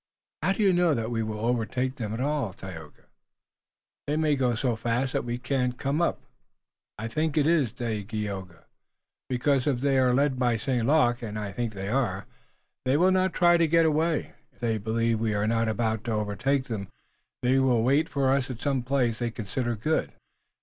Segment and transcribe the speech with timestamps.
[0.41, 3.03] "How do you know that we will overtake them at all, Tayoga?
[4.07, 6.23] They may go so fast that we can't come up."
[6.97, 8.65] "I know it, Dagaeoga,
[9.29, 10.87] because if they are led by St.
[10.87, 12.25] Luc, and I think they are,
[12.83, 14.33] they will not try to get away.
[14.51, 16.87] If they believe we are not about to overtake them
[17.43, 20.13] they will wait for us at some place they consider good."